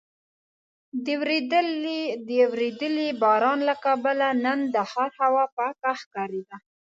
[2.25, 6.57] د ورېدلي باران له کبله نن د ښار هوا پاکه ښکارېده.